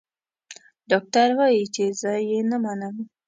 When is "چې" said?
1.75-1.83